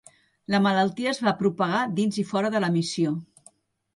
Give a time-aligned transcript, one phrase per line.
[0.53, 3.15] La malaltia es va propagar dins i fora de la missió.